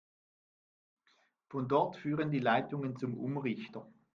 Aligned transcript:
Von 1.49 1.67
dort 1.67 1.95
führen 1.95 2.31
die 2.31 2.39
Leitungen 2.39 2.97
zum 2.97 3.15
Umrichter. 3.19 3.87